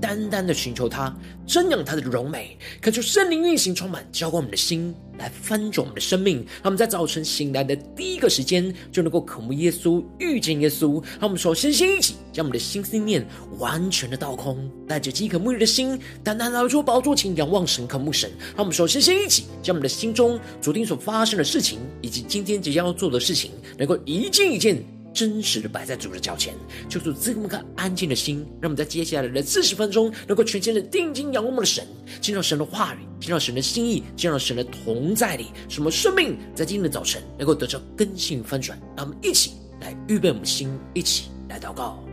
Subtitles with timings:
[0.00, 1.14] 单单的寻求他，
[1.46, 6.36] 瞻仰他的荣美，恳求圣灵运行充满，浇灌我们的心，来翻转我们的生命。
[6.36, 11.02] 让我们在早晨醒来的第一个时间，就能够渴慕耶稣，遇见耶稣。
[11.20, 13.26] 让我们首先先一起将我们的心思念
[13.58, 18.30] 完全的倒空，带着饥渴沐浴的心，单单来出宝座前仰望神，渴慕神。
[18.56, 24.82] 让我们首先先一起将我们的心中昨天所发生的事情，以及今天即将要做的事情，能够一件一件。
[25.12, 26.54] 真实的摆在主的脚前，
[26.88, 31.86] 求主赐给我们个安静的心，让我们在接下来的四十分钟，能够全心的定睛仰望我们的神，
[32.20, 38.78] 进入神的话语，进入神的心意，进入神的同在里，什么生命在今天的早晨能够得到根性翻转。
[38.96, 42.09] 让我们一起来预备我们的心，一起来祷告。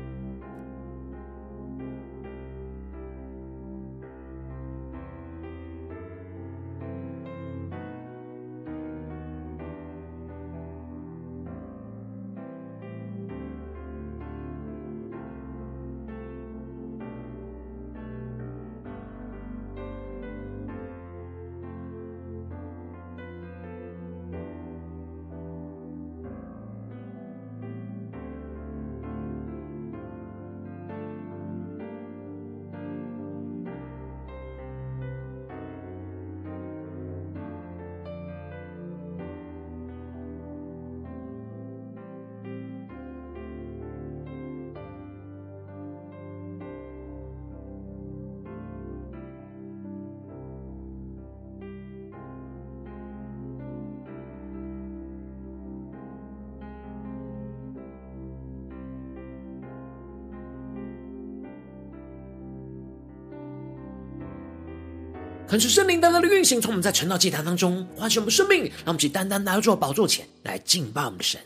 [65.50, 71.40] 恳求圣灵单单的运行，从我们在晨祷祭坛当中唤醒我们生命，让我们去单单来到宝座前来敬拜我们的神。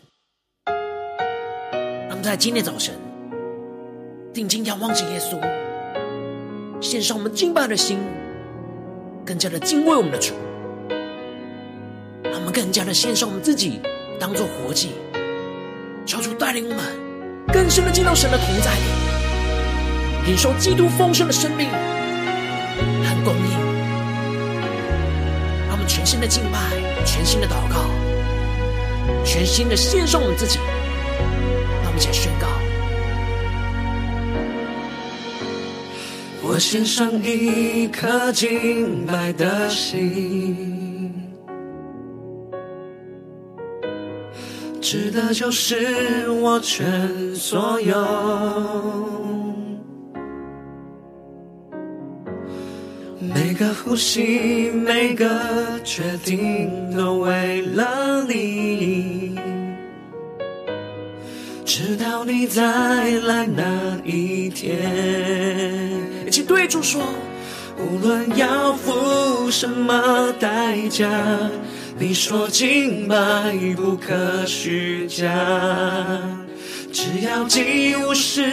[0.65, 2.95] 让我们在今天早晨
[4.33, 5.39] 定睛仰望着耶稣，
[6.81, 7.99] 献上我们敬拜的心，
[9.23, 10.33] 更加的敬畏我们的主。
[12.23, 13.81] 让我们更加的献上我们自己，
[14.19, 14.93] 当做活祭，
[16.07, 16.83] 求主带领我们
[17.53, 23.70] 更深的进到神的同在里，领受基督丰盛的生命和供应。
[26.01, 26.57] 全新的敬拜，
[27.05, 27.85] 全新的祷告，
[29.23, 30.57] 全新的献上我们自己。
[31.83, 32.47] 让我们一起来宣告：
[36.41, 41.13] 我献上一颗敬拜的心，
[44.81, 49.30] 值得就是我全所有。
[53.61, 55.29] 个呼吸，每个
[55.83, 59.37] 决定，都为了你。
[61.63, 64.79] 直到你再来那一天，
[66.25, 67.03] 一起对主说：
[67.77, 71.07] 无论要付什么代价，
[71.99, 73.15] 你说敬拜
[73.75, 75.31] 不可虚假。
[76.91, 78.43] 只要祭物是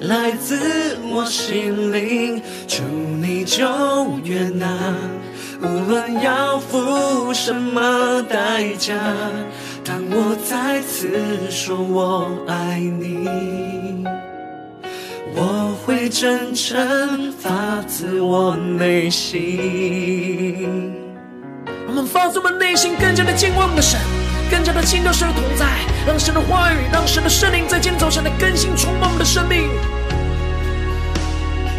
[0.00, 2.82] 来自我心灵，求
[3.20, 3.66] 你就
[4.24, 4.66] 悦纳。
[5.60, 8.94] 无论要付什么代价，
[9.84, 11.10] 当我再次
[11.50, 14.04] 说我爱你，
[15.36, 20.92] 我会真诚发自我内心。
[21.86, 24.00] 我们发自我们内心，更加的敬畏我们的神。
[24.52, 25.66] 更加的亲近神的同在，
[26.06, 29.62] 让神的话语，让神的圣灵在今天早晨来更新充满我们的生命，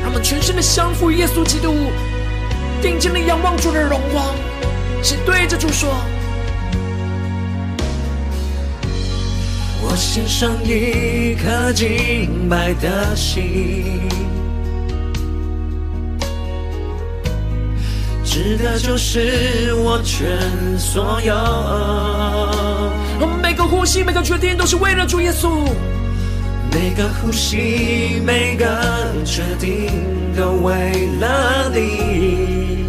[0.01, 1.91] 让我们全身的降服于耶稣基督，
[2.81, 4.25] 定睛的仰望主的荣光，
[5.03, 5.93] 是对着主说：
[9.83, 14.01] 我献上一颗敬拜的心。
[18.33, 20.25] 值得就是我全
[20.79, 21.35] 所有。
[23.19, 25.51] 我们每个呼吸，每个决定，都是为了主耶稣。
[26.71, 28.65] 每个呼吸，每个
[29.23, 29.91] 决定，
[30.35, 30.73] 都为
[31.21, 32.87] 了你。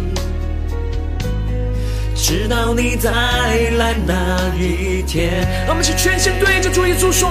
[2.15, 5.47] 直到你再来那一天。
[5.67, 7.29] 让我们是全心对着主耶稣说：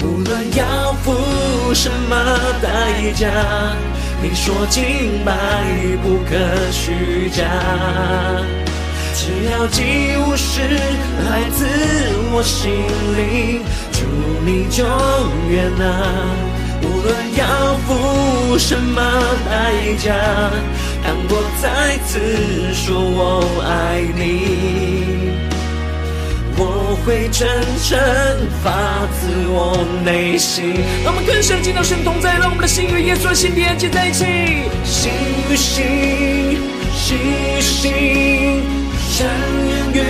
[0.00, 2.16] 无论要付什么
[2.62, 3.28] 代价。
[4.22, 5.32] 你说敬拜
[6.00, 6.30] 不可
[6.70, 7.42] 虚假，
[9.14, 9.82] 只要祭
[10.18, 10.60] 物是
[11.28, 11.66] 来自
[12.32, 12.70] 我心
[13.16, 13.60] 灵，
[13.90, 14.06] 祝
[14.46, 14.84] 你就
[15.50, 15.82] 悦纳。
[16.82, 19.02] 无论要付什么
[19.50, 19.50] 代
[19.98, 20.14] 价？
[21.04, 22.12] 当我再次
[22.72, 23.20] 说我
[23.66, 24.20] 爱你，
[26.56, 27.48] 我会真
[27.82, 27.98] 诚
[28.62, 30.74] 发自我内心。
[31.04, 34.24] 让我们更深进到神同在，让我们的心与耶稣的心连接在一起，
[34.84, 35.10] 心
[35.50, 35.84] 与心，
[36.94, 37.16] 心
[37.56, 37.92] 与心，
[39.10, 39.26] 深
[39.94, 40.00] 渊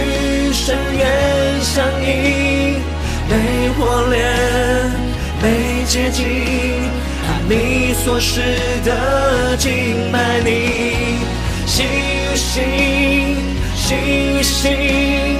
[0.48, 2.80] 与深渊相映，
[3.28, 4.20] 被火炼，
[5.40, 6.22] 被洁净。
[7.48, 8.40] 你所失
[8.84, 11.16] 的敬拜你，
[11.66, 12.62] 心与心，
[13.74, 13.96] 心
[14.38, 15.31] 与心，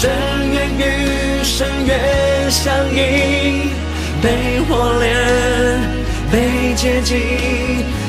[0.00, 0.10] 深
[0.54, 3.68] 渊与深渊相映，
[4.22, 5.14] 被火炼，
[6.32, 7.18] 被洁净，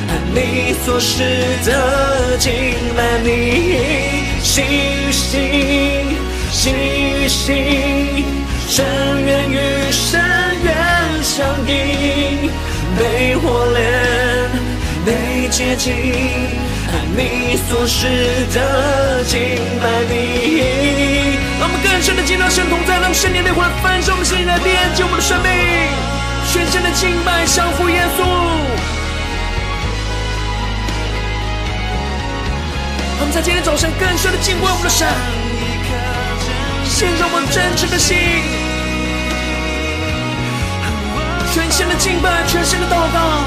[0.07, 1.21] 按你所示
[1.65, 2.49] 的敬
[2.95, 3.27] 拜你，
[4.41, 6.15] 心与心，
[6.49, 8.23] 心与心，
[8.69, 8.85] 深
[9.25, 10.21] 渊与深
[10.63, 10.73] 渊
[11.21, 12.49] 相映。
[12.97, 14.49] 被火炼，
[15.05, 15.91] 被洁净，
[16.87, 18.07] 按你所示
[18.53, 19.39] 的敬
[19.81, 20.21] 拜你。
[22.01, 25.51] 更深的进入到神同在，让圣灵的火焚烧我们心，来炼净我们的生命，
[26.51, 28.25] 全新的敬拜，降服耶稣。
[33.19, 35.07] 我们在今天早晨更深的敬拜我们的神，
[36.89, 38.17] 献上我们真挚的心。
[41.53, 43.45] 全新的敬拜，全新的祷告，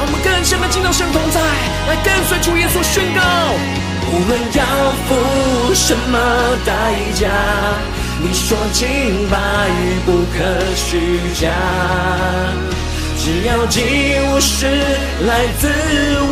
[0.00, 1.40] 我们更深的敬到神同在，
[1.86, 3.20] 来跟随主耶稣宣告。
[4.08, 4.62] 无论要
[5.06, 6.18] 付什么
[6.64, 6.72] 代
[7.14, 7.28] 价，
[8.22, 9.36] 你说敬拜
[10.04, 10.38] 不可
[10.74, 11.50] 虚假，
[13.18, 13.80] 只要祭
[14.28, 14.66] 物是
[15.26, 15.68] 来自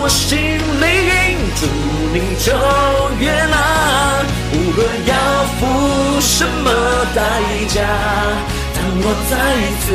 [0.00, 1.66] 我心灵，祝
[2.12, 2.46] 你就
[3.18, 3.56] 悦纳。
[4.52, 5.12] 无论要
[5.58, 5.60] 付
[6.20, 6.70] 什么
[7.12, 7.20] 代
[7.68, 7.76] 价，
[8.74, 9.86] 当我再一次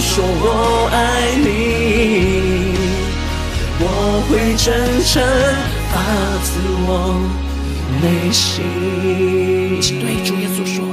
[0.00, 0.44] 说我
[0.92, 0.94] 爱
[1.42, 1.46] 你，
[4.28, 4.74] 会真
[5.04, 5.22] 诚
[5.92, 5.94] 发
[6.42, 6.90] 自我
[8.02, 8.64] 内心。
[10.00, 10.84] 对主耶稣说，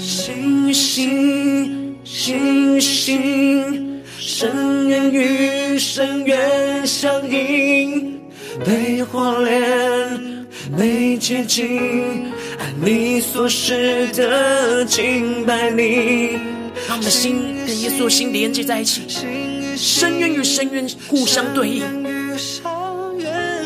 [0.00, 8.20] 星星，星星，深渊与深渊相映，
[8.64, 10.32] 被火炼。
[10.78, 12.24] 被接近，
[12.58, 16.38] 爱你所示的敬拜你，
[16.88, 19.02] 让我们的心跟耶稣的心连接在一起，
[19.76, 22.02] 深渊与深渊互相对应，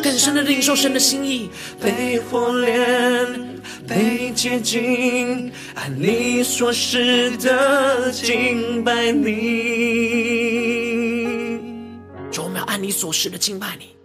[0.03, 1.50] 更深的领受神的心意，
[1.81, 9.26] 被火炼，被接近，按你所示的敬拜你。
[12.31, 13.97] 主，我们要按你所示的敬拜你，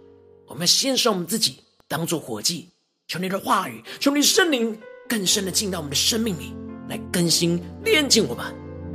[0.46, 1.56] 我们要献上我们自己，
[1.88, 2.68] 当做活祭。
[3.08, 4.78] 求你的话语，求你圣灵
[5.08, 6.54] 更深的进到我们的生命里，
[6.88, 8.46] 来更新、炼净我们，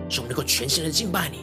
[0.10, 1.40] 使我们能够全心的敬拜你，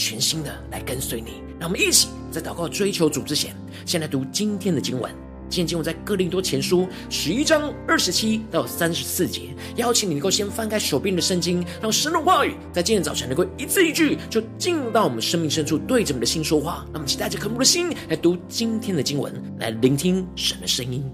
[0.00, 1.42] 全心的来跟随你。
[1.58, 3.54] 让我们一起在祷告、追求主之前，
[3.84, 5.12] 先来读今天的经文。
[5.50, 9.50] 今天经文在哥林多前书十一章二十七到三十四节。
[9.76, 16.86] 邀请你能够先翻开手边的圣经，让神的话语在今天早晨能够一字一句就进入到我们生命深处，对着我们的心说话。
[16.92, 21.04] 那么，期待着渴慕的心来读今天的经文，来聆听神的声音。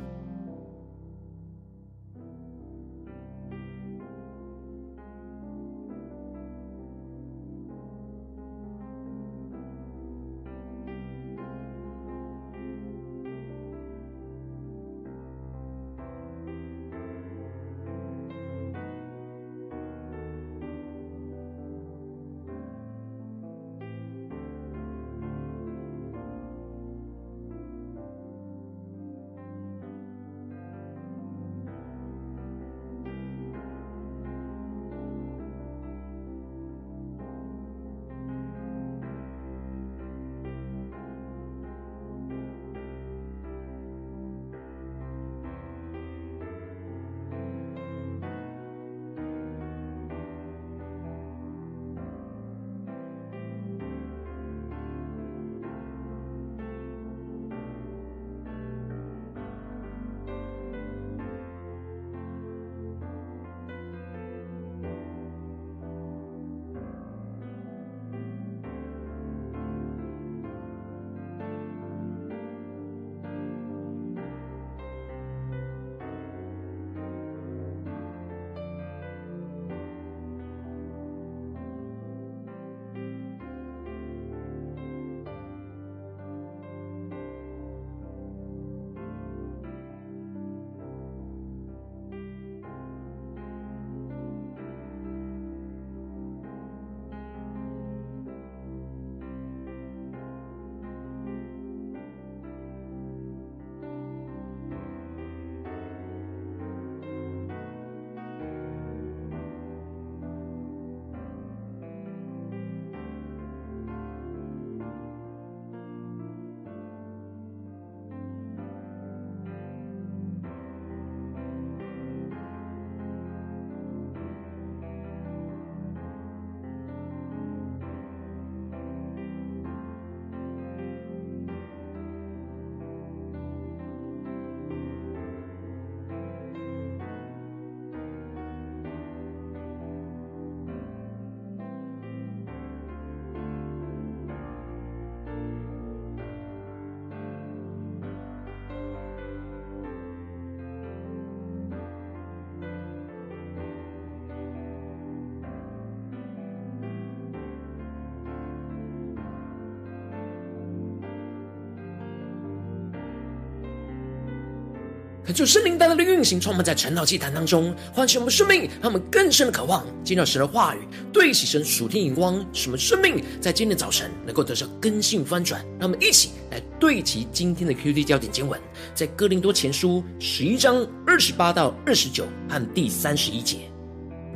[165.27, 170.79] 可就圣灵带来的运行，充满在晨祷祭坛当中，唤醒我们生命，让我们更深的渴望见到神的话语，
[171.13, 175.61] 对齐神属天眼光，使我们生命在今天早晨能够得到根性翻转。
[175.81, 178.61] 让我们一起来对齐今天的 QD 焦点经文，
[178.95, 183.69] 在哥林多前书十一章二十八到二十九和第三十一节，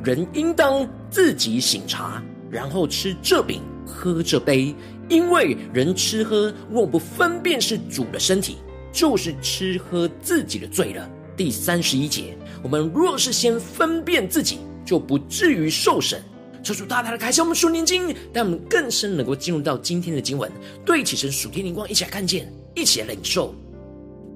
[0.03, 4.75] 人应当自己省察，然后吃这饼，喝这杯，
[5.07, 8.57] 因为人吃喝若不分辨是主的身体。
[8.91, 11.09] 就是吃喝自己的罪了。
[11.35, 16.21] 第三十一节，我们若是先分辨自己，就不至于受审。
[16.63, 20.51] 求主大大的开启我们属灵经，让我们更深能够进入到今天的经文，
[20.85, 23.55] 对起神属天灵光，一起来看见，一起来领受。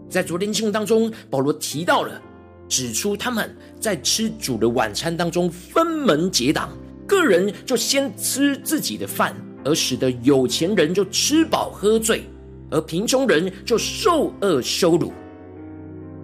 [0.10, 2.20] 在昨天经文当中，保罗提到了，
[2.68, 12.24] 指出他们在吃主的晚餐当中分门结党，个人就先吃自己的饭，而使得有钱人就吃饱喝醉。
[12.72, 15.14] 而贫穷人就受恶羞辱。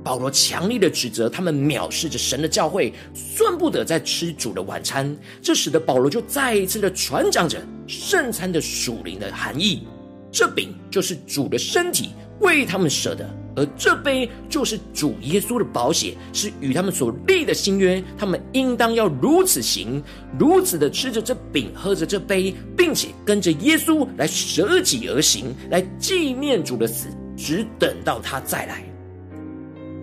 [0.03, 5.15] 保罗强烈的指责他们藐视着神的教会，算不得在吃主的晚餐。
[5.41, 9.87] 这使得保罗就再一次的传讲着圣餐的属灵的含义。
[10.31, 13.29] 这饼就是主的身体，为他们舍的。
[13.55, 18.01] 而这杯就是主耶稣的宝血，是与他们所立的新约。
[18.17, 20.01] 他们应当要如此行，
[20.39, 28.83] 如此的吃着这饼，喝着这杯，并且跟着耶稣来舍己而行，来纪念主的死，只等到他再来。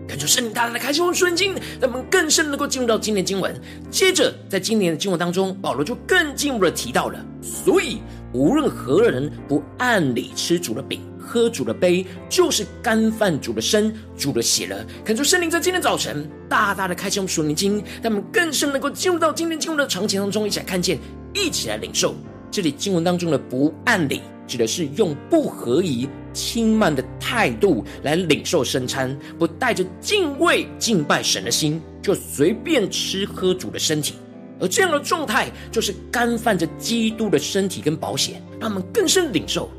[0.07, 3.55] 感谢圣灵大大的开启我们属灵经，让我们更深能够进入到今年经文。
[3.91, 7.99] 接着，在今年的经文当中，保罗就更进一步的提到了，所以
[8.33, 11.01] 无论何人不按理吃主的饼。
[11.29, 14.83] 喝主的杯，就是干犯主的身、主的血了。
[15.05, 20.99] 恳求圣灵在今天早晨大大的开启我们属灵经，让我们更深能够进入到今天经文的场景当中，一起来看见，
[21.35, 22.15] 一起来领受。
[22.51, 34.15] 这里经文当中的不按理，指的是用不合宜、轻慢的态度来领受圣餐，不带着敬畏敬拜神的心，就随便吃喝主的身体。
[34.61, 39.71] 而这样的状态，就是干犯着基督的身体跟宝血，让我们更深领受。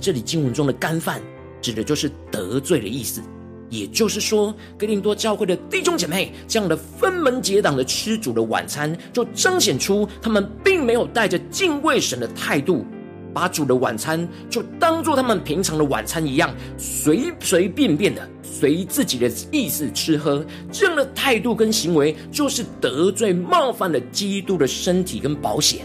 [0.00, 1.20] 这里经文中的干饭，
[1.60, 3.22] 指的就是得罪的意思。
[3.70, 12.84] 也就是说，哥林多教会的弟兄姐妹这样的分门结党的吃主的晚餐，就彰显出他们并没有带着敬畏神的态度，
[13.32, 20.44] 把主的晚餐就当做他们平常的晚餐一样，随随便便的随自己的意思吃喝。
[20.70, 25.84] 这样的态度跟行为，就是得罪冒犯了基督的身体跟保险，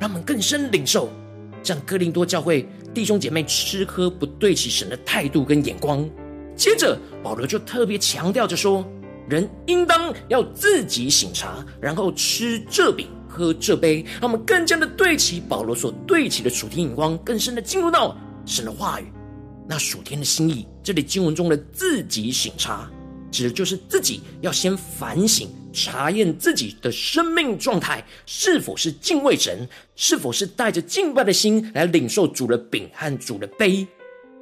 [0.00, 1.08] 让我们更深领受。
[1.64, 6.08] 让哥林多教会弟兄姐妹吃喝不对齐神的态度跟眼光。
[6.54, 8.84] 接着保罗就特别强调着说：
[9.28, 18.16] 人应当要自己醒茶，然后吃这饼喝这杯，让我们更加的对齐保罗所对齐的属天眼光，更深的进入到
[18.46, 19.06] 神的话语，
[19.66, 20.66] 那属天的心意。
[20.82, 22.88] 这里经文中的自己醒察，
[23.32, 25.48] 指的就是自己要先反省。
[25.74, 33.86] 查验自己的生命状态是否是敬畏神，是否是带着敬拜的心来领受主的饼和主的杯。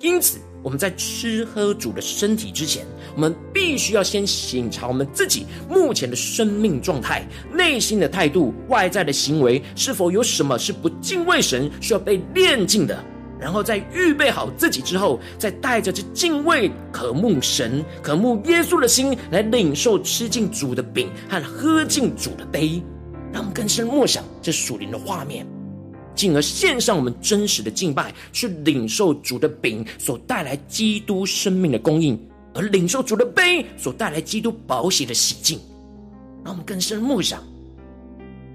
[0.00, 2.84] 因此，我们在吃喝主的身体之前，
[3.14, 7.24] 我们必须要先省察我们自己目前的生命状态、
[7.54, 13.04] 内心的态度、外在的行为，是否有什么是不敬畏神，需要被炼净的。
[13.42, 22.80] 然后在预备好自己之后，再带着这敬畏、渴慕神、渴慕耶稣的心来领受吃进主的饼和喝进主的杯，
[23.32, 25.44] 让我们更深默想这属灵的画面，
[26.14, 32.16] 进而献上我们真实的敬拜，去领受主的饼所带来基督生命的供应，
[32.54, 35.58] 而领受主的杯所带来基督宝血的洗净，
[36.44, 37.42] 让我们更深默想，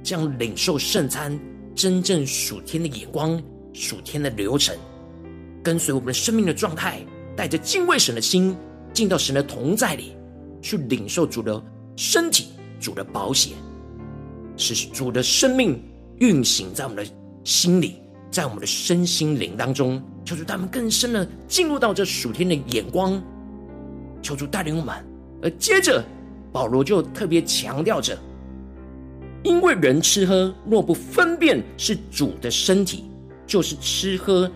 [0.01, 1.37] 这样领受圣餐
[1.75, 3.37] 真正属天的眼光。
[3.79, 4.75] 属天的流程，
[5.63, 6.99] 跟随我们的生命的状态，
[7.35, 8.57] 带着敬畏神的心，
[8.91, 10.15] 进到神的同在里，
[10.63, 11.63] 去领受主的
[11.95, 12.47] 身体、
[12.79, 13.53] 主的保险，
[14.57, 15.79] 使主的生命
[16.17, 17.11] 运行在我们的
[17.43, 17.97] 心里，
[18.31, 20.01] 在我们的身心灵当中。
[20.25, 23.21] 求主他们更深的进入到这属天的眼光，
[24.21, 24.95] 求主带领我们。
[25.41, 26.03] 而接着，
[26.51, 28.17] 保罗就特别强调着，
[29.43, 33.05] 因为人吃喝若不分辨是主的身体。
[33.47, 34.51] 就是吃喝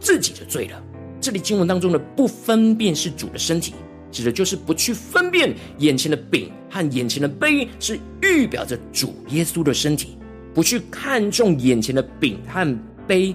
[0.00, 0.82] 自己的罪了。
[1.20, 3.74] 这里经文当中的不分辨是主的身体，
[4.10, 10.16] 指的就是不去分辨眼前的饼和眼前的杯是预表着主耶稣的身体，
[10.52, 13.32] 不去看重眼前的饼和杯，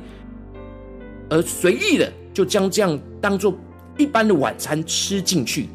[1.30, 3.58] 而随意的就将这样当做
[3.98, 5.70] 一般的晚餐吃进去，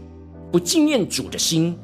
[0.50, 1.74] 不纪念主的心。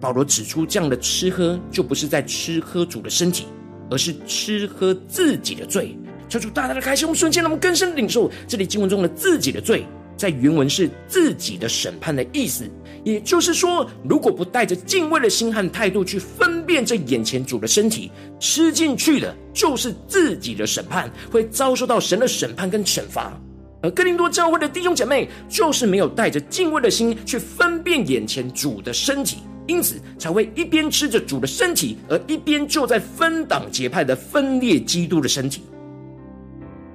[0.00, 3.46] 保罗指出，这样的吃喝就不是在吃喝主的身体，
[3.90, 5.94] 而是吃喝自己的罪。
[6.30, 9.84] 求主大大的开心我瞬间，让我们更深领受这里经文中的自己的罪，
[10.16, 12.70] 在原文是自己的审判的意思，
[13.02, 23.36] 也就是说，如果不带着敬畏的心和态度去分辨这眼前主的身体，吃进去的就是自己的审判，会遭受到神的审判跟惩罚。
[23.82, 35.62] 而哥林多教会的弟兄姐妹，就是没有带着敬畏的心去分辨眼前主的身体，因此才会一边吃着主的身体，而一边就在分党结派的分裂基督的身体。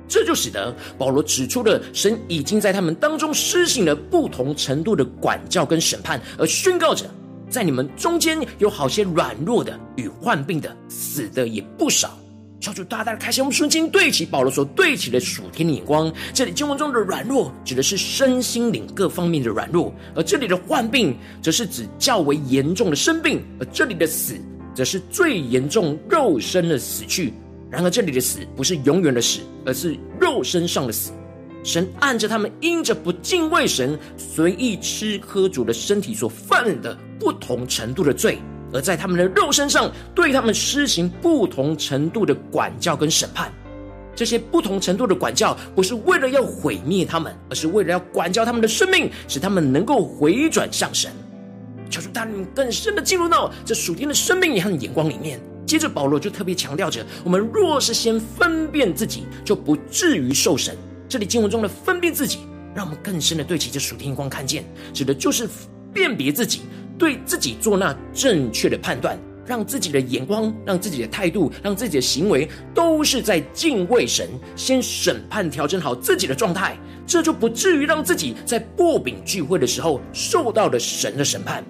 [0.08, 7.06] 这就使得保罗指出了神已经在他们当中施行了不同程度的管教跟审判，而宣告着，
[7.50, 12.18] 在你们中间有好些软弱的与患病的，死的也不少。
[12.58, 16.12] 求主大大开心我们瞬间对齐保罗所对齐的属天的眼光。
[16.34, 24.36] 这里经文中的软弱指的是身心灵各方面的软弱，而这里的患病则是指较为严重的生病，而这里的死
[24.74, 27.34] 则是最严重肉身的死去。
[27.76, 31.12] 然而，这里的死不是永远的死，而是肉身上的死。
[31.62, 38.38] 神按着他们因着不敬畏神，随意吃喝主的身体所犯的不同程度的罪，
[38.72, 43.52] 而在他们的肉身上对他们施行不同程度的管教跟审判。
[44.16, 51.12] 这些不同程度的管教，不是为了要毁灭他们，而是为了要管教他们的生命，使他们能够回转向神。
[51.90, 55.42] 求主带领更深的进入到这属天的生命和眼光里面。
[55.66, 60.78] 接着，保罗就特别强调着：我们若是先分辨自己，就不至于受审。
[61.10, 62.40] 这里经文中的分辨自己，
[62.76, 65.48] 让我们更深的对齐这属天光看见，指的就是
[65.94, 66.62] 辨别自己，
[66.98, 81.64] 对自己做那正确的判断，让自己的眼光、让自己的态度、让自己的行为，都是在敬畏神，先审判、调整好自己的状态，这就不至于让自己在过饼聚会的时候受到了神的审判。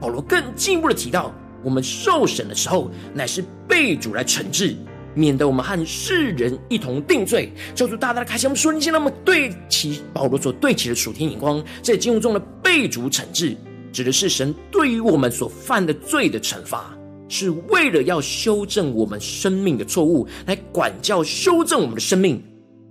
[0.00, 1.34] 保罗更进一步的提到。
[1.62, 4.74] 我们受审的时候，乃是被主来惩治，
[5.14, 7.52] 免得我们和世人一同定罪。
[7.74, 13.56] 求主大大的开启我们属灵心，那么对齐保罗所对齐的属天眼光，在经文中的被主惩治，
[13.92, 16.96] 指的是神对于我们所犯的罪的惩罚，
[17.28, 22.42] 是为了要修正我们生命的错误，来管教修正我们的生命。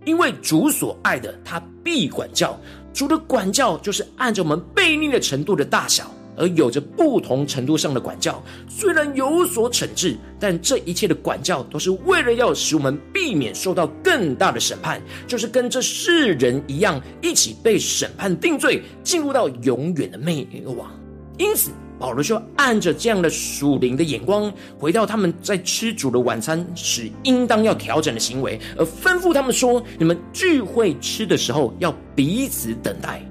[0.06, 2.60] 因为主所爱的，他必管教。
[2.94, 6.10] 主的管教就是按照我们悖逆的程度的大小。
[6.40, 20.90] 而有着不同程度上的管教，虽然有所惩治，但这一切的管教都是为了要使我们避免受到更大的审判，就是跟这世人一样，一起被审判定罪，进入到永远的灭亡。
[21.38, 33.29] 因此，保罗就按着这样的属灵的眼光，回到他们在吃主的晚餐时应当要调整的行为，而吩咐他们说：你们聚会吃的时候，要彼此等待。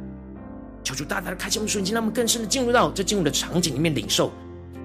[0.88, 4.32] 求主大大的开心我们瞬间，让我们更深的进入到这进入的场景里面领受。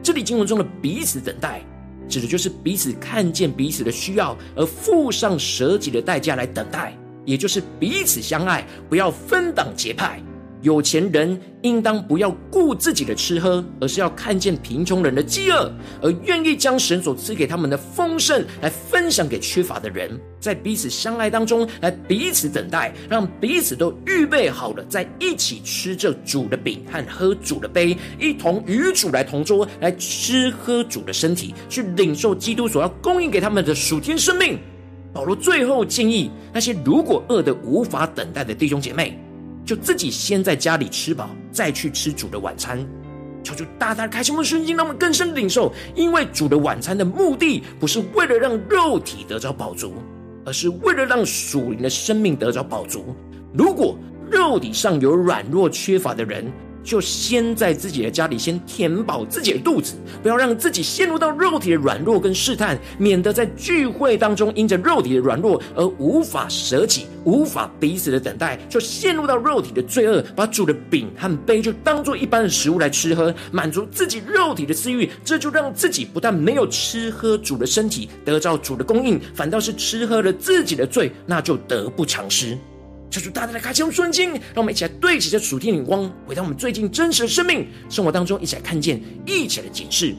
[0.03, 1.61] 这里经文中的彼此等待，
[2.09, 10.21] 指的就是彼此看见彼此的需要，而付上舍己的代价来等待，也就是彼此相爱，不要分党结派。
[10.63, 15.69] 有钱人应当不要顾自己的吃喝，而是要看见贫穷人的饥饿，
[16.01, 34.57] 而愿意将神所赐给他们的丰盛来分享给缺乏的人，在彼此相爱当中来彼此等待，让彼此都预备好了，在一起吃着主的饼和喝主的杯，一同与主来同桌，来吃喝主的身体，去领受基督所要供应给他们的属天生命。
[35.11, 39.19] 保罗最后建议那些如果饿得无法等待的弟兄姐妹。
[39.65, 42.85] 就自己先在家里吃饱，再去吃主的晚餐。
[43.43, 45.73] 求主大大开心我们的心，让我们更深领受。
[45.95, 49.95] 因为主的晚餐的目的，不是为了让肉体得着饱足，
[50.45, 53.13] 而是为了让属灵的生命得着饱足。
[53.53, 53.97] 如果
[54.31, 56.49] 肉体上有软弱缺乏的人，
[56.83, 82.57] 就先在自己的家里先填饱自己的肚子，不要让自己陷入到肉体的软弱跟试探，免得在聚会当中因着肉体的软弱而无法舍己，无法彼此的等待，就陷入到肉体的罪恶，把主的饼和杯就当做一般的食物来吃喝，满足自己肉体的私欲，这就让自己不但没有吃喝主的身体得到主的供应，反倒是吃喝了自己的罪，那就得不偿失。
[83.13, 90.15] 求主大大的开启我们瞬间，让我们一起来对齐这属天的光，回到我们最近真实的生命生活当中，一起来看见，一起来检视。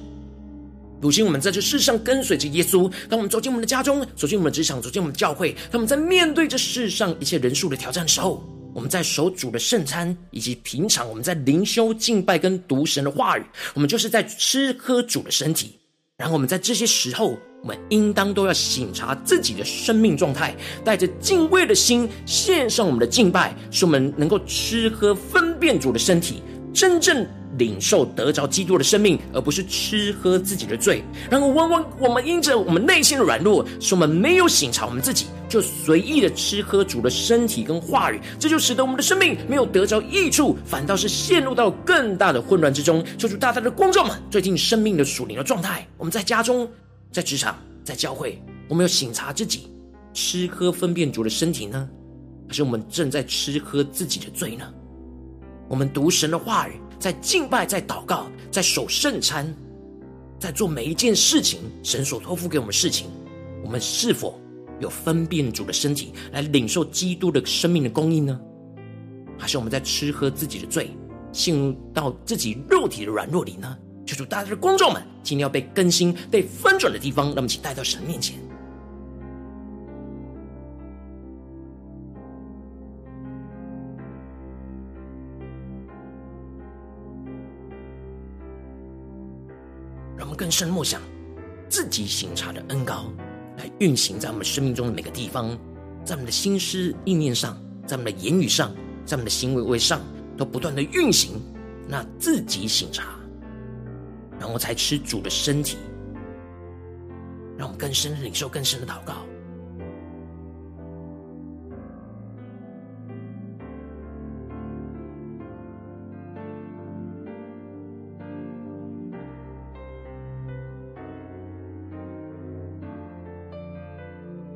[1.00, 13.42] 如今我们在这世上跟随着耶稣，当我们走进我们的家中，走进我们的职场，走进我们的教会，当我们在面对这世上一切人数的挑战的时候，我们在守主的圣餐，以及平常我们在灵修敬拜跟读神的话语，
[13.74, 15.78] 我们就是在吃喝主的身体。
[16.16, 26.42] 然后我们在这些时候，我们应当都要省察自己的生命状态，带着敬畏的心献上我们的敬拜，使我们能够吃喝分辨主的身体，
[26.74, 31.03] 真正领受得着基督的生命，而不是吃喝自己的罪。
[31.31, 43.03] 然而，往往我们因着我们内心的软弱，使我们没有省察我们自己，就随意的吃喝主的身体跟话语，这就使得我们的生命没有得着益处，反倒是陷入到更大的混乱之中。
[43.16, 46.68] 求主大大的光照们，最近生命的属灵的状态，我们在家中、
[47.14, 49.70] 在职场、在教会，我们有省察自己
[50.12, 51.88] 吃喝分辨主的身体呢，
[52.48, 54.68] 还是我们正在吃喝自己的罪呢？
[55.68, 59.46] 我们读神的话语，在敬拜，在祷告，在守圣餐，
[60.40, 63.07] 在做每一件事情，神所托付给我们事情，
[63.62, 64.37] 我们是否
[64.81, 68.40] 有分辨主的身体来领受基督的生命的供应呢？
[69.38, 70.90] 还是我们在吃喝自己的罪，
[71.31, 73.79] 陷入到自己肉体的软弱里呢？
[74.06, 78.36] 求主大家的观众们，今天要被更新、被翻转的地方，那么请带到神面前。
[90.16, 91.00] 让我们更深默想，
[91.68, 93.10] 自己省察的恩膏
[93.56, 95.58] 来运行在我们生命中的每个地方，
[96.04, 98.70] 在我们的心思意念上，在我们的言语上，
[99.06, 100.00] 在我们的行为为上，
[100.36, 101.40] 都不断的运行。
[101.88, 103.18] 那自己省察，
[104.44, 105.78] 然后才吃主的身体，
[107.57, 109.14] 让我们更深的领受更深的祷告。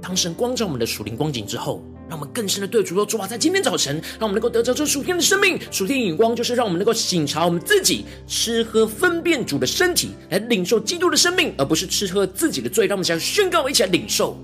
[0.03, 5.59] 当神光照我们的属灵光景之后，让我们更深的对主说：“主啊，在今天早晨，让我们能够得着这属天的生命。
[5.71, 14.37] 属天的眼光，就是让我们能够醒察我们自己，吃喝分辨主的身体，来领受基督的生命，而不是吃喝自己的罪。”让我们想宣告，一起来领受。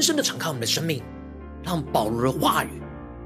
[0.00, 1.02] 更深的敞开我们的生命，
[1.62, 2.80] 让保罗的话语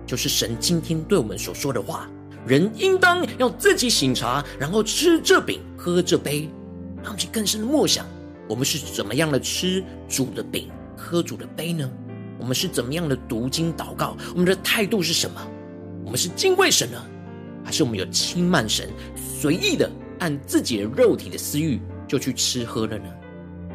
[0.05, 2.11] 就是神今天对我们所说的话。
[2.49, 6.51] 人应当要自己醒察，然后吃这饼，喝这杯。
[6.97, 8.05] 让我们去更深的默想，
[8.49, 11.89] 我们是怎么样的吃主的饼，喝主的杯呢？
[12.41, 14.17] 我们是怎么样的读经祷告？
[14.33, 15.41] 我们的态度是什么？
[16.05, 17.01] 我们是敬畏神呢，
[17.65, 23.05] 还是我们有轻慢神，随意的按自己的肉体的私欲就去吃喝了呢？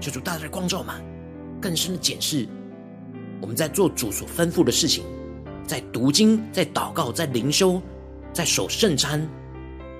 [0.01, 0.95] 求主大大的光照嘛。
[1.61, 2.47] 更深的检视，
[3.41, 5.03] 我们在做主所吩咐的事情，
[5.65, 7.81] 在读经、在祷告、在灵修、
[8.33, 9.27] 在守圣餐，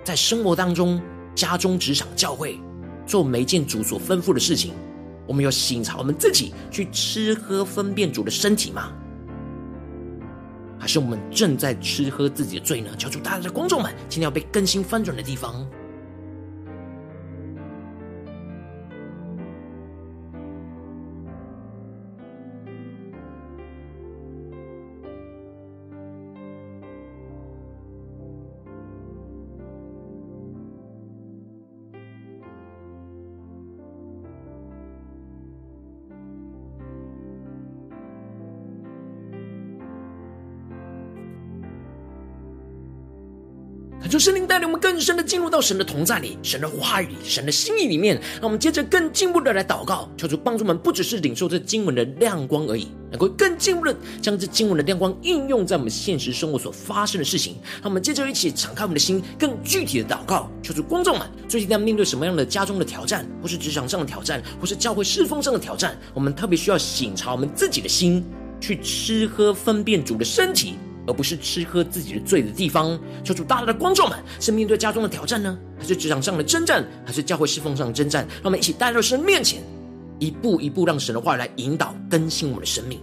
[0.03, 1.01] 在生活当中、
[1.35, 2.59] 家中、职场、教会，
[3.05, 4.73] 做每一件主所吩咐的事情，
[5.25, 8.91] 我们有省察我们自己去吃喝分辨主的身体吗？
[10.77, 12.89] 还是我们正在吃喝自己的罪呢？
[12.97, 15.65] 求主大家的观众们，今天要被更新翻转的地方。
[44.19, 48.19] 求圣灵带领我们更深的进入到神的同在里，神的话语，神的心意里面。
[48.33, 57.55] 让我们接着更进一步的来祷告，求主帮助我们，不只是领受这经文的亮光而已，能够更进一步的将这经文的亮光应用在我们现实生活所发生的事情。
[57.75, 68.21] 让我们接着一起敞开我们的心，更具体的祷告，求主观众们最近在面对什么样的家中的挑战，或是职场上的挑战，或是教会侍奉上的挑战，我们特别需要省察我们自己的心，
[68.59, 70.73] 去吃喝分辨主的身体。
[71.09, 78.25] 而不是吃喝自己的罪的地方，求主大大的观众们，是面对家中的挑战呢，还是职场上的征战，还是教会侍奉上的征战？
[78.35, 79.61] 让我们一起带到神面前，
[80.19, 82.99] 一步一步让神的话来引导更新我们的生命。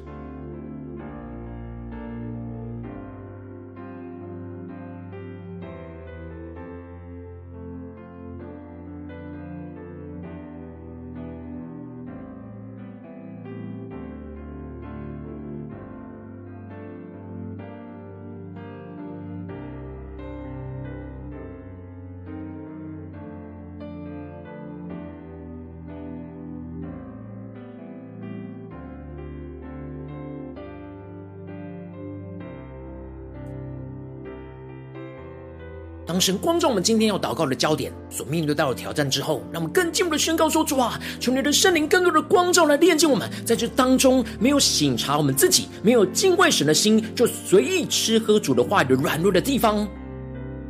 [36.21, 49.77] 神光照我们今天要祷告的焦点所面对到的挑战之后，让我们更进一步的宣告说：主啊，求你的圣灵更多的光照来炼净我们，在这当中没有省察我们自己，没有敬畏神的心，就随意吃喝主的话语的软弱的地方，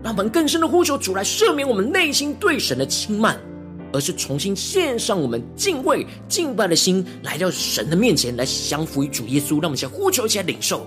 [0.03, 3.39] 让我们更深的呼求主来赦免我们内心对神的轻慢，
[3.93, 9.55] 而是重新献上我们敬畏敬拜的心，来到神的面前来降服于主耶稣。
[9.55, 10.87] 让我们先呼求起来领受。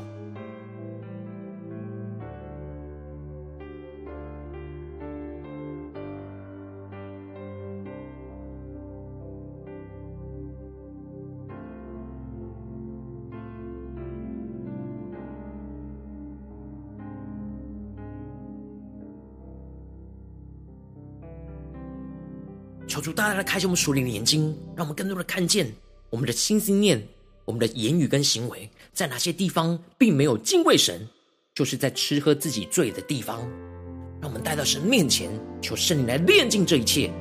[22.89, 25.71] 求主大大的开启我们属灵的眼睛，让我们更多的看见
[26.10, 26.99] 我们的心思念、
[27.45, 31.08] 我们的言语跟行为，在哪些地方并没有敬畏神，
[31.54, 33.47] 就是在吃喝自己罪的地方。
[34.19, 35.30] 让我们带到神面前，
[35.62, 37.12] 求圣灵来炼净这一切。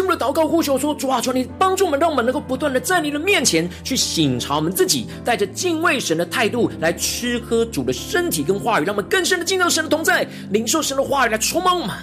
[0.00, 11.94] 进一步的祷告呼求说：主啊，求你帮助我们，让我们能够不断的在你的面前去省察我们自己，带着敬畏神的态度来吃喝主的身体跟话语，让我们更深的进入神的同在，领受神的话语来充满我们，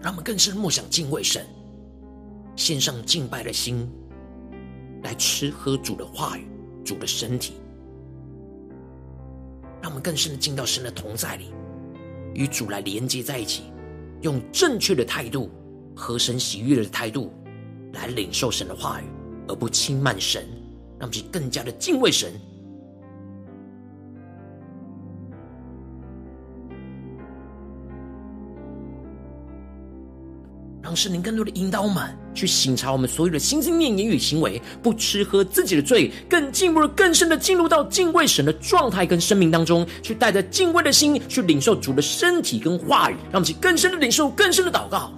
[0.00, 1.44] 让我们更深默想敬畏神，
[2.54, 3.90] 献上敬拜的心
[5.02, 6.46] 来吃喝主的话语，
[6.84, 7.54] 主的身体。
[9.80, 11.52] 让我们更深的进到神的同在里，
[12.34, 13.64] 与主来连接在一起，
[14.22, 15.50] 用正确的态度、
[15.94, 17.32] 和神喜悦的态度
[17.92, 19.04] 来领受神的话语，
[19.48, 20.46] 而不轻慢神，
[20.98, 22.32] 让我们更加的敬畏神。
[30.94, 45.12] 是您更多的引导我们，去省察我们所有的心思念、言语、行为，不吃喝自己的罪，更进入了更深的进入到敬畏神的状态跟生命当中，去带着敬畏的心去领受主的身体跟话语，让我们去更深的领受、更深的祷告。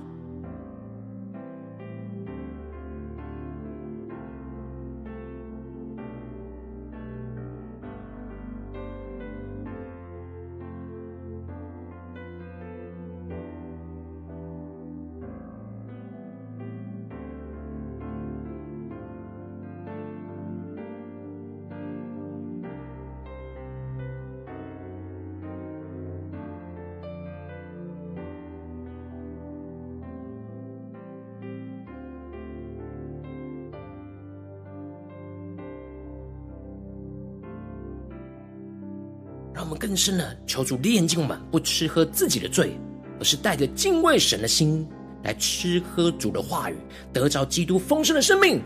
[39.92, 42.74] 更深的求主炼净我们，不吃喝自己的罪，
[43.20, 44.88] 而是带着敬畏神的心
[45.22, 46.76] 来吃喝主的话语，
[47.12, 48.58] 得着基督丰盛的生命。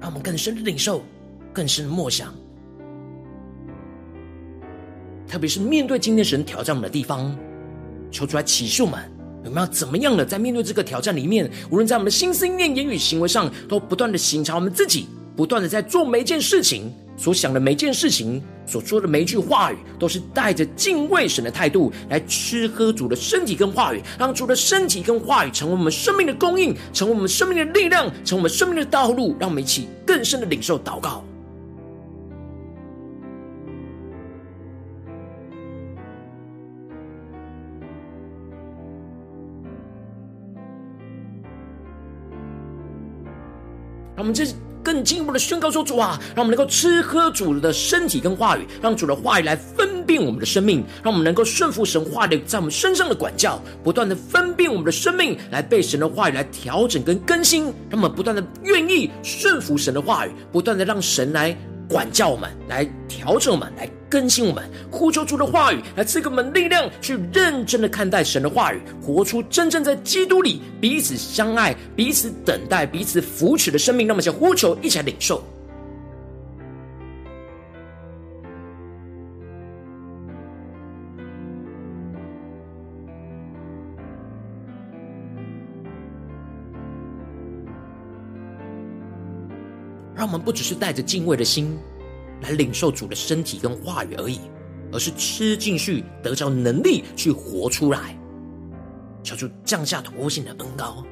[0.00, 1.00] 让我们更深的领受，
[1.52, 2.34] 更深的默想。
[5.28, 7.32] 特别是面对今天神挑战我们的地方，
[8.10, 9.00] 求主来启示我们，
[9.44, 16.92] 我们要怎么样的在面对这个挑战里面，无论在我们的心思念、言语、行为上，都不断的省察我们自己，不断的在做每一件事情。
[17.22, 29.36] 所想的每件事情，所说的每一句话语，都是带着敬畏神的态度来吃喝主的身体跟话语，让主的身体跟话语成为我们生命的供应，成为我们生命的力量，成为我们生命的道路。
[29.38, 31.22] 让我们一起更深的领受祷告。
[44.16, 44.44] 我们这。
[44.82, 61.56] 更进一步的宣告说：“主啊，让我们能够吃喝主的身体跟话语，让主的话语来分辨我们的生命，让我们能够顺服神话语在我们身上的管教，不断的分辨我们的生命，来被神的话语来调整跟更新，让我们不断的愿意顺服神的话语，不断的让神来。”
[61.92, 74.06] 管教我们，来调整我们，来更新我们，呼求主的话语，来赐给我们力量，去认真的看待神的话语，活出真正在基督里彼此相爱、彼此等待、彼此扶持的生命。
[74.06, 75.44] 那么，先呼求，一起来领受。
[90.22, 91.76] 让我们不只是带着敬畏的心
[92.42, 94.38] 来领受主的身体跟话语而已，
[94.92, 98.16] 而是吃进去，得着能力去活出来。
[99.24, 101.04] 求主降下突破性的恩膏，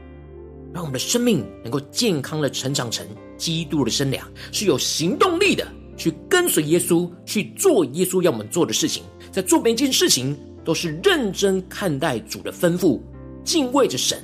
[0.73, 3.05] 让我们的生命能够健康的成长成
[3.37, 9.03] 基督的身量，是有行动力的，去跟随耶稣，去做耶稣要我们做的事情。
[9.33, 13.01] 在做每一件事情，都是认真看待主的吩咐，
[13.43, 14.23] 敬畏着神，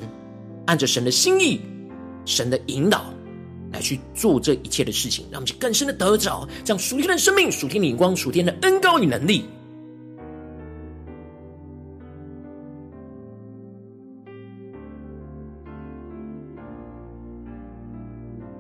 [0.66, 1.60] 按着神的心意、
[2.24, 3.12] 神的引导
[3.72, 9.44] 来去做这一切的事情，让我们去更深的得着这样属天的生命、属天的眼光、属天的恩膏与能力。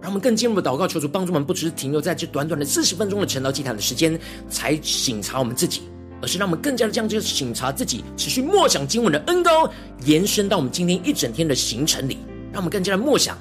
[0.00, 4.16] 让我们更进一步的祷告，求主帮助我们，不只是停留在这短短的四十分钟的晨祷祭坛的时间，
[4.48, 5.82] 才省察我们自己，
[6.22, 9.68] 而是让我们更加的将这个省察自己、持续默想经文的恩膏，
[10.04, 12.18] 延伸到我们今天一整天的行程里，
[12.52, 13.36] 让我们更加的默想，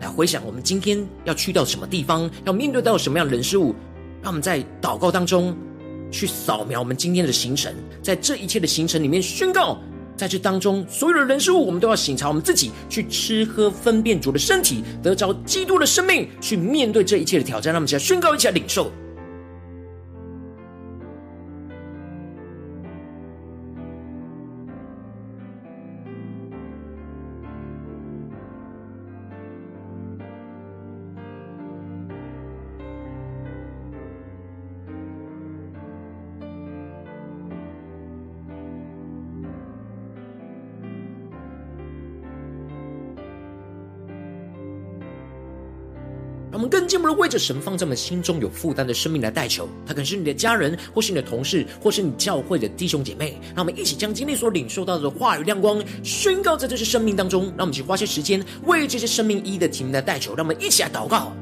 [0.00, 3.74] 来回想我们今天要去到什么地方，要面对到什么样的人事物，
[4.22, 5.56] 让我们在祷告当中
[6.10, 9.78] 去扫描我们今天的行程，在这一切的行程里面宣告。
[10.16, 17.72] 在这当中，所有的人事物，我们都要省察我们自己，去吃喝分辨主的身体，得着基督的生命，去面对这一切的挑战。
[17.72, 18.92] 让我们起来宣告，一起来领受。
[46.54, 53.36] 让我们更进一步的为着神放在我们心中有负担的生命来代求，他可能是你的家人，或是你的同事，或是你教会的弟兄姐妹。
[53.56, 57.46] 让我们一起将今天所领受到的话语亮光宣告在这些生命当中。
[57.56, 60.32] 让我们一起花些时间为这些生命一一的提名来代求。
[60.36, 61.32] 让我们一起来祷告。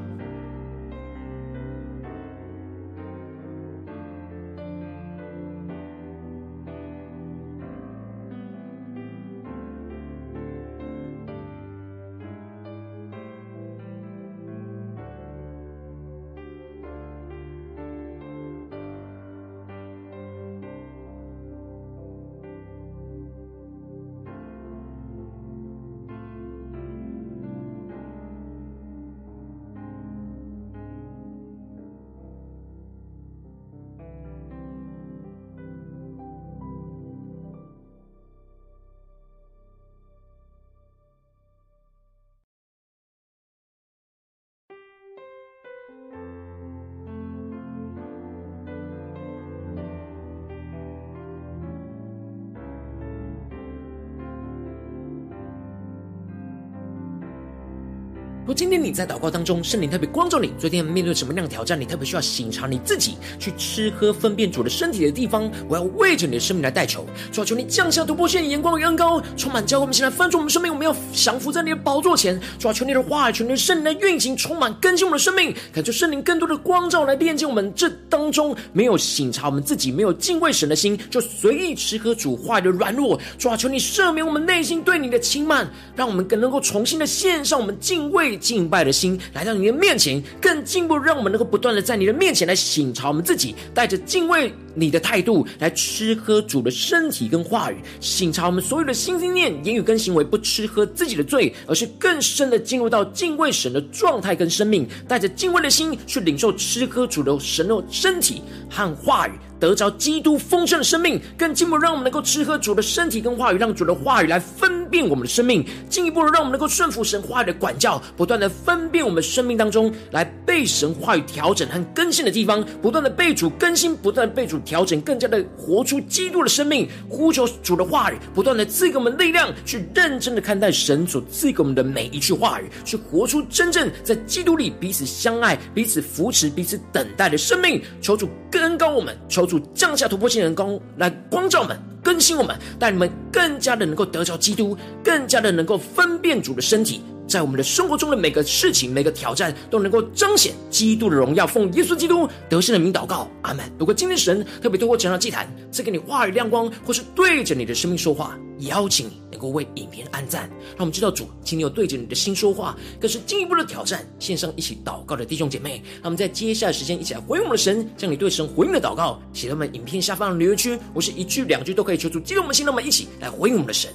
[58.93, 61.79] 在祷告当中，圣灵特别光照你，最近面对什么样的挑战？
[61.79, 65.51] 你特别需要省察你自己，去吃喝分辨主的身体的地方。
[65.67, 69.81] 我要为着你的生命来代求，主啊，求你降下突破性的眼光与恩膏，充满教会。
[69.81, 72.39] 我们现在翻转我们生命，我们要降服在你的宝座前。
[72.59, 75.53] 主啊，求你的话语，求你的圣灵来运行，充满更新我们的生命。
[75.73, 77.73] 感谢圣灵更多的光照来炼净我们。
[77.75, 83.19] 这当中没有省察我们自己，没有敬畏神的心，就随意吃喝主话的软弱。
[83.39, 88.37] 主啊，求你赦免我们内心对你的轻慢，让我们更能够重新的献上我们敬畏。
[88.43, 109.31] 敬拜的心来到你的面前，更进一步让我们能够不断的在你的面前来省察我们自己，带着敬畏你的态度来吃喝主的身体跟话语，省察我们所有的心心念、言语跟行为，不吃喝自己的罪，而是更深的进入到敬畏神的状态跟生命，带着敬畏的心去领受吃喝主的神的身体和话语。
[109.59, 126.87] 得着基督丰盛的生命，更进一步让我们能够吃喝主的身体跟话语，让主的话语来分辨我们的生命，进一步的让我们能够顺服神话语的管教，不断的分辨我们生命当中来被神话语调整和更新的地方，不断的被主更新，不断的被主调整，更加的活出基督的生命。
[127.09, 137.81] 呼求主的话语，不断的赐给我们力量，去认真的看待神所赐给我们的每一句话语，去活出真正在基督里彼此相爱、彼此扶持、彼此等待的生命。
[138.01, 139.52] 求主更高我们，求主。
[139.73, 151.47] 降下突破性人工来光照我们，更新我们，带你们更加的能够得着基督，更加的能够分辨主的身体，在我们的生活中的每个事情、每个挑战，都能够彰显基督的荣耀。
[151.47, 153.63] 奉耶稣基督得胜的名祷告，阿门。
[153.77, 159.23] 如果今天神特别透过这场祭坛赐给你话语亮光，或是对着你的生命说话，邀请你。
[159.31, 164.07] 能够为影片按赞，让我们知道主请你有对着你的心说话，更是进一步的挑战。
[164.19, 173.91] 线上一起祷告的弟兄姐妹，让我们在接下来的时间一起来回应我们的神，将你对神回应的祷告写在我们影片下方的留言区，我是一句两句都可以求助激动我们心，那么一起来回应我们的神。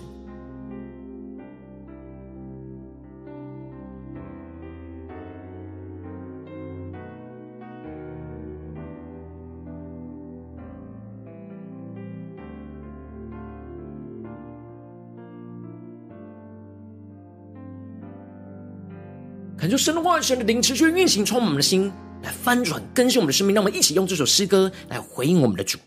[19.61, 21.93] 恳求神的话语、神的灵持续运行，充满我们的心，
[22.23, 23.53] 来翻转更新我们的生命。
[23.53, 25.79] 让我们一起用这首诗歌来回应我们的主，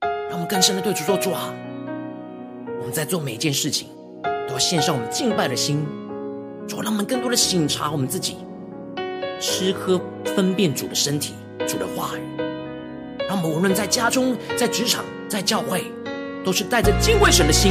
[0.00, 1.52] 让我们更深的对主说：主啊，
[2.80, 3.88] 我们在做每一件事情，
[4.48, 5.84] 都要献上我们敬拜的心，
[6.66, 8.38] 主，让我们更多的省察我们自己，
[9.38, 11.34] 吃喝分辨主的身体、
[11.66, 12.22] 主的话语。
[13.28, 15.92] 让我们无论在家中、在职场、在教会，
[16.42, 17.70] 都是带着敬畏神的心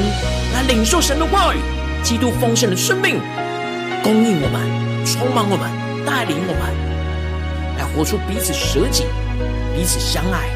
[0.53, 1.57] 来领受神的话语，
[2.03, 3.19] 基督丰盛的生命
[4.03, 5.69] 供应我们、充满我们、
[6.05, 6.61] 带领我们，
[7.77, 9.05] 来活出彼此舍己、
[9.75, 10.49] 彼此相爱、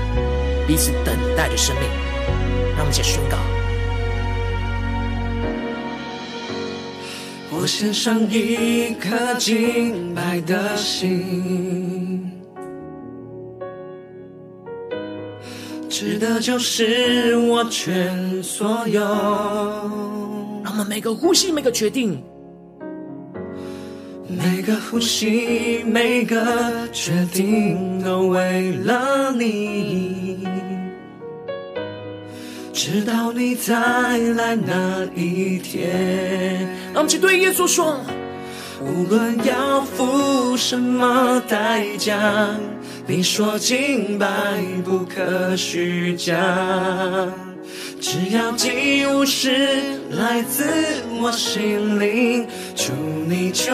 [0.67, 1.83] 彼此等待的生命。
[2.75, 3.37] 让我们一起宣告。
[7.53, 12.31] 我献上一颗敬拜的心，
[15.89, 19.01] 值得就是我全所有。
[20.63, 22.23] 让我们每个呼吸、每个决定，
[24.43, 30.47] 每个呼吸、每个决定，都为了你。
[32.73, 33.75] 直到你再
[34.35, 37.99] 来那一天，让我们去对耶稣说：
[38.81, 42.17] 无论要付什么代价，
[43.05, 44.27] 你说敬拜
[44.83, 46.33] 不可虚假，
[47.99, 50.65] 只要祭物是来自
[51.21, 52.91] 我心灵，主
[53.27, 53.71] 你就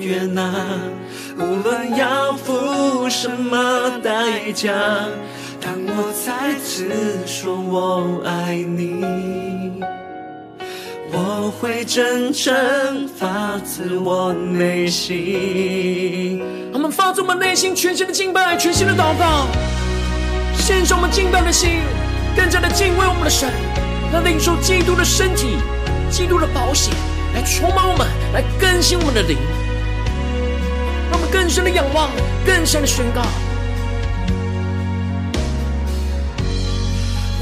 [0.00, 0.52] 悦纳。
[1.38, 4.72] 无论要付什么代价。
[5.60, 6.90] 当我再次
[7.26, 9.80] 说我爱你，
[11.12, 16.42] 我会真诚发自我内心。
[16.72, 19.46] 我们发自我们内心全新的敬拜，全新的祷告，
[20.58, 21.82] 献上我们敬拜的心，
[22.34, 23.48] 更加的敬畏我们的神，
[24.12, 25.56] 来领受基督的身体、
[26.10, 26.90] 基督的宝血，
[27.34, 29.38] 来充满我们，来更新我们的灵，
[31.10, 32.10] 让我们更深的仰望，
[32.44, 33.22] 更深的宣告。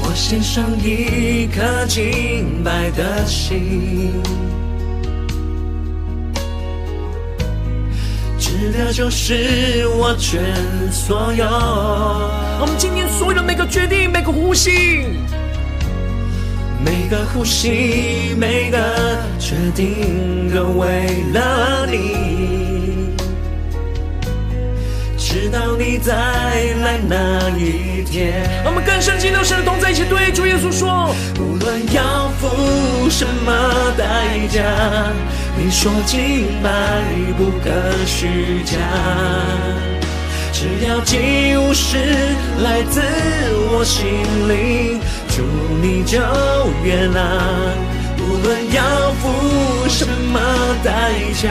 [0.01, 4.13] 我献上一颗敬拜的心，
[8.39, 10.41] 值得就是我全
[10.91, 11.45] 所有。
[12.61, 15.05] 我们今天所有的每个决定，每个呼吸，
[16.89, 18.79] 每个呼吸，每个
[19.37, 20.87] 决定，都为
[21.31, 23.15] 了你。
[25.15, 34.63] 直到你再来那一天，我们更深进入神的同在，一起对主耶稣说：无论要付什么代价，
[35.55, 37.03] 你说敬拜
[37.37, 37.69] 不可
[38.07, 38.77] 虚假，
[40.51, 41.97] 只要祭物是
[42.63, 42.99] 来自
[43.71, 44.09] 我心
[44.49, 44.99] 灵，
[45.39, 45.45] 主
[45.81, 46.19] 你就
[46.83, 47.21] 悦纳。
[48.19, 48.83] 无论要
[49.21, 50.37] 付什么
[50.83, 51.47] 代价。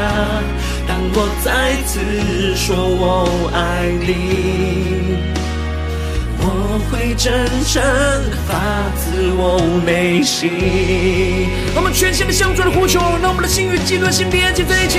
[0.87, 1.99] 当我再次
[2.55, 5.17] 说我爱你，
[6.39, 7.83] 我会真诚
[8.47, 8.53] 发
[8.95, 11.49] 自我内心。
[11.75, 14.99] 我们全心的向主的呼求，让我们的心与基督的心连接在一起。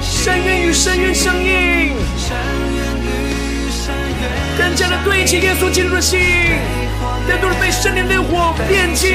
[0.00, 1.92] 深渊与深渊相应，
[4.56, 6.20] 更加的对齐耶稣基督的心，
[7.26, 9.10] 更多的被圣灵的火炼净。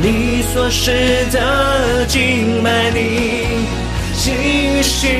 [0.00, 3.66] 你所示的敬拜你，
[4.14, 5.10] 心与心，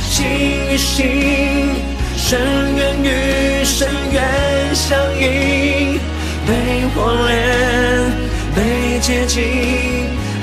[0.00, 0.26] 心
[0.70, 1.74] 与心，
[2.16, 2.40] 深
[2.76, 5.98] 渊与深渊相应，
[6.46, 8.12] 被火炼，
[8.54, 9.42] 被洁净。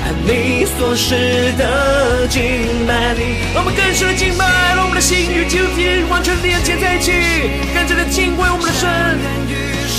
[0.04, 2.42] 按你所示的敬
[2.86, 3.20] 拜你，
[3.54, 5.64] 我们更深的敬拜，让我们的心与基督
[6.10, 7.12] 完全连接在一起，
[7.74, 8.88] 更加的敬畏我们的神，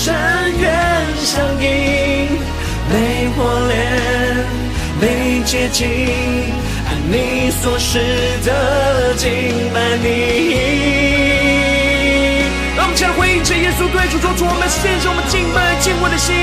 [0.06, 0.14] 深
[0.60, 0.70] 渊
[1.18, 1.66] 相应。
[2.88, 3.74] 被火炼，
[5.00, 5.84] 被洁净，
[6.86, 7.98] 按你所示
[8.44, 9.26] 的敬
[9.74, 10.06] 拜你。
[12.76, 16.36] 让我们起来回应着耶稣对主说：主，我们献上我们敬拜敬畏的心，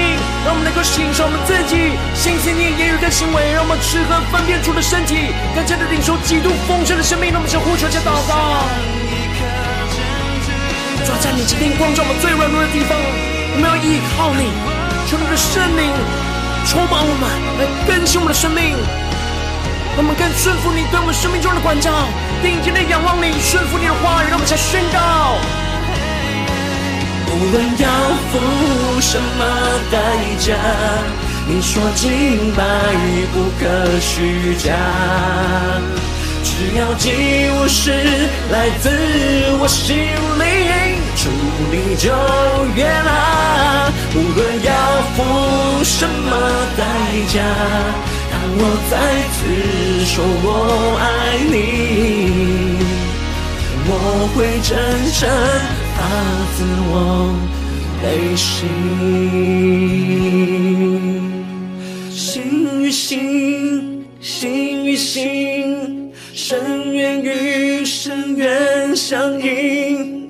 [0.43, 7.31] 让我们能够欣赏我们自己心思念言语跟行为，让我们吃喝分辨主的身体，更加的领受基督丰盛的生命。
[7.31, 8.67] 让我们向呼求加祷告。
[11.07, 12.99] 主在你今天光照我们最软弱的地方，
[13.55, 14.49] 我们要依靠你，
[15.07, 15.93] 求你的圣灵。
[16.65, 17.29] 充满我们，
[17.59, 18.75] 来更新我们的生命。
[19.95, 21.91] 我们更顺服你对我们生命中的管教，
[22.41, 25.37] 定睛的仰望你，顺服你的话语，让我们才宣告。
[27.29, 27.85] 无论要
[28.31, 29.45] 付什么
[29.91, 29.99] 代
[30.39, 30.55] 价，
[31.45, 32.63] 你说敬拜
[33.33, 34.73] 不可虚假，
[36.43, 37.91] 只要祭物是
[38.49, 38.89] 来自
[39.59, 39.97] 我心
[40.39, 40.82] 灵。
[41.15, 41.29] 主
[41.71, 42.09] 你就
[42.75, 44.69] 悦纳，无论要
[45.15, 45.17] 付
[45.83, 46.29] 什么
[46.77, 46.81] 代
[47.29, 47.35] 价，
[48.31, 48.93] 当我再
[49.33, 49.39] 次
[50.05, 50.45] 说我
[50.99, 51.03] 爱
[51.51, 51.53] 你，
[53.85, 53.89] 我
[54.35, 54.71] 会真
[55.13, 55.19] 诚
[55.95, 55.97] 发
[56.55, 56.57] 自
[56.89, 56.91] 我
[58.01, 58.05] 内
[58.35, 58.47] 心。
[62.11, 62.21] 心
[62.81, 70.22] 与心，心与心，深渊与深渊相映，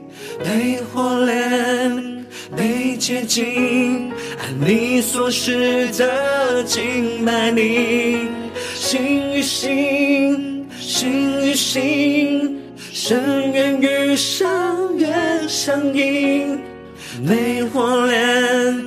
[0.43, 2.25] 被火炼，
[2.55, 8.27] 被洁净，按你所示的敬拜你。
[8.75, 14.47] 心与心，心与心，深渊与深
[14.97, 16.59] 渊相映，
[17.27, 18.83] 被火炼，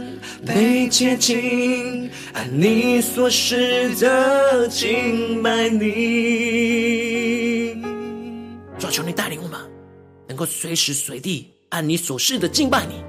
[0.47, 5.87] 被洁净，按你所示的敬拜你。
[8.79, 9.59] 主，求你带领我们，
[10.37, 13.03] 能够随时随地按你所示的敬拜你，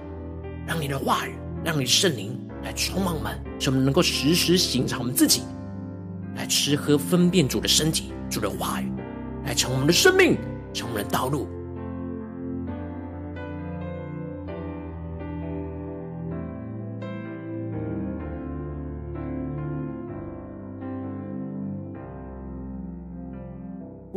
[0.66, 5.42] 让你的话语，让你的圣灵来充满我们，使我们能够时时省察我们自己，
[6.38, 8.90] 来吃喝分辨主的身体、主的话语，
[9.44, 10.38] 来成我们的生命，
[10.74, 11.50] 成我们的道路。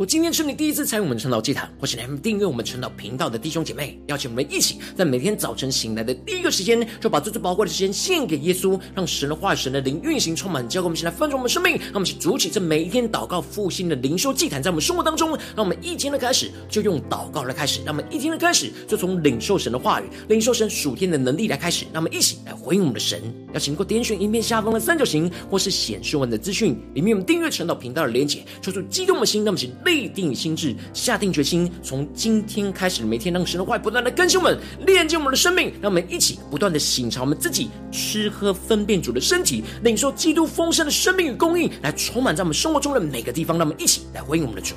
[0.01, 11.73] 我今天是你第一次参与我们晨祷祭坛，或是你还没订阅我们晨祷频道的弟兄姐妹，邀请我们一起在每天早晨醒来的第一个时间，就把最最宝贵的时间献给耶稣，让神的话语、神的灵运行充满，交给我们，先来翻转我们生命。
[11.73, 23.21] 让我们一起筑起这每一天祷告复兴的灵修祭坛，在我们生活当中，让我们一天的开始就用祷告来开始，让我们一天的开始就从领受神的话语、领受神属天的能力来开始，让我们一起来回应我们的神。
[23.53, 43.57] 邀请能够点选影片下方的三角形，或是显示文的资讯里面有订阅晨祷频道的连结，说出激动的心，让我们一立定心智，下定决心，从今天开始，每天让神的话不断的更新我们，链接我们的生命，让我们一起不断的省察我们自己，吃喝分辨主的身体，领受基督丰盛的生命与供应，来充满在我们生活中的每个地方。
[43.57, 44.75] 让我们一起来回应我们的主。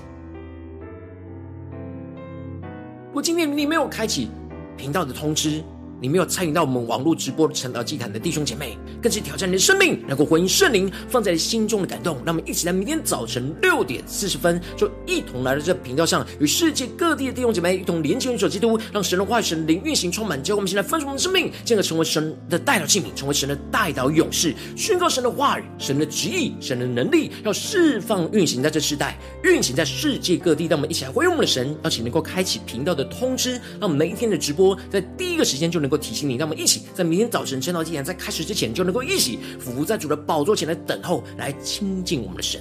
[3.13, 4.29] 我今天你没有开启
[4.77, 5.63] 频道的通知，
[6.05, 12.17] 你没有参与到我们网络直播的晨祷祭坛的弟兄姐妹，更是挑战你的生命，能够回应圣灵放在心中的感动。
[12.27, 20.43] 让我们一起在明天早晨六点四十分，就一同来到这频道上，与世界各地的弟兄姐妹一同连接、联手基督，让神的话语、神灵运行充满。
[20.43, 30.67] 教我们现在分盛我们的生命，进而成为神的代祷器皿，成为神的代祷勇士，宣告神的话语、神的旨意、神的能力，要释放运行在这世代，运行在世界各地。
[30.67, 35.94] 让我们一起来回应我们的神，邀请能够开启频道的通知，让我们每一天的直播在第一个时间就能够。
[35.97, 42.61] 提醒你，让我们一起在明天早晨晨祷祭坛在开始之前，就能够一起伏在主的宝座前来等候，来亲近我们的神。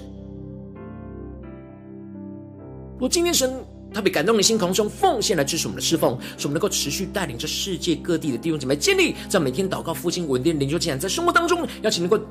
[2.99, 3.53] 我今天神
[3.93, 12.23] 特别感动的心，同兄奉献来支持我们的侍奉，使我们能够持续带领着世界各地的弟兄姐妹建立在每天祷告、复兴、稳定、灵修竟然，在生活当中，邀请能够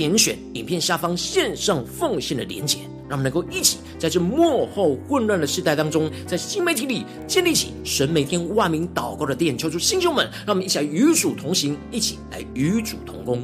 [0.00, 2.78] 点选影片下方线上奉献的连结。
[3.06, 13.42] 让我们能够一起在这幕后混乱的时代当中，在新媒体里建立起神每天万名祷告的殿，求主弟兄们，让我们一起来与主同行，一起来与主同工。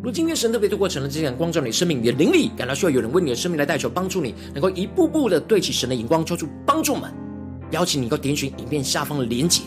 [0.00, 7.12] 如今天神特别透过成了这样光照你生命，你的灵里感到需要有人为你的生命来代求帮助你，能够一步步的对齐神的眼光，求主帮助们。
[7.72, 9.62] 邀请你够点选影片下方的连结。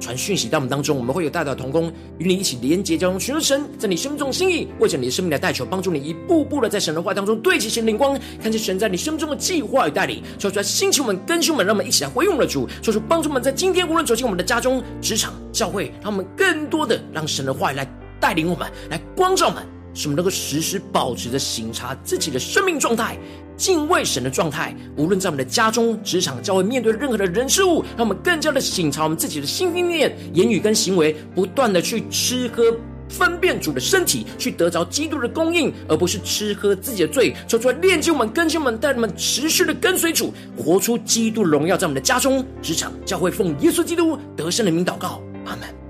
[0.00, 17.86] 传讯息到我们当中，我们会有代祷同工与你一起连接交通，寻求神在你生命中的心意，为着你的生命来代求，帮助你一步步的在神的话当中对齐神灵光，看见神在你生命中的计划与带领，说出来兴起我们更新我们，让我们一起来回应我们的主，说出帮助我们在今天无论走进我们的家中、职场、教会，让我们更多的让神的话语来
[18.20, 23.18] 带领我们，来光照我们，使我们能够时时保持着省察自己的生命状态。
[23.58, 32.62] 敬畏神的状态，无论在我们的家中、职场、教会，面对任何的人事物，让我们更加的省察我们自己的心、念、言语跟行为，不断的去吃喝
[33.08, 37.34] 分辨主的身体，去得着基督的供应，而不是吃喝自己的罪。
[37.48, 45.87] 说出来，炼净我们、更新我们，带我们持续的跟随主，活出基督荣耀，在我们的家中、职场、教会，奉耶稣基督得胜的名祷告，阿门。